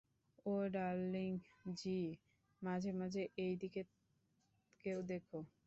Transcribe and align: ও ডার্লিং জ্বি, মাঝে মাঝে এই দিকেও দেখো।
ও 0.45 0.53
ডার্লিং 0.73 1.31
জ্বি, 1.75 1.99
মাঝে 2.61 2.91
মাঝে 2.93 3.21
এই 3.37 3.53
দিকেও 3.61 4.99
দেখো। 5.07 5.37